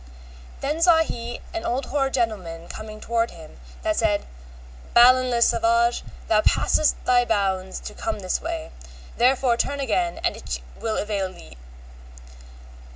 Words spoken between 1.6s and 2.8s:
old hoar gentleman